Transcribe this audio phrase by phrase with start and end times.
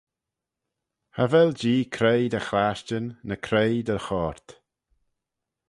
[1.13, 4.47] Cha vel Jee croie dy chlashtyn, ny croie dy choyrt.